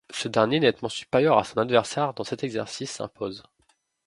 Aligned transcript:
Ce 0.09 0.27
dernier, 0.27 0.59
nettement 0.59 0.89
supérieur 0.89 1.37
à 1.37 1.43
son 1.43 1.57
adversaire 1.59 2.15
dans 2.15 2.23
cet 2.23 2.43
exercice, 2.43 2.89
s'impose. 2.89 3.43